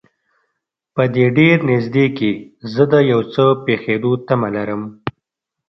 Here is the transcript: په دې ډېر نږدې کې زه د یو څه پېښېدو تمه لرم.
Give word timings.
په 0.95 1.03
دې 1.13 1.25
ډېر 1.37 1.57
نږدې 1.71 2.05
کې 2.17 2.31
زه 2.73 2.83
د 2.91 2.93
یو 3.11 3.21
څه 3.33 3.43
پېښېدو 3.65 4.11
تمه 4.27 4.49
لرم. 4.55 4.81